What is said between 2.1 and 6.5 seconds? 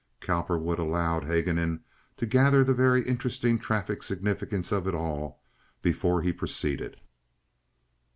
to gather the very interesting traffic significance of it all before he